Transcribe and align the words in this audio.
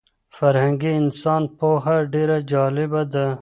فرهنګي 0.37 0.91
انسان 1.01 1.41
پوهنه 1.57 2.09
ډېره 2.13 2.37
جالبه 2.51 3.01
ده. 3.13 3.27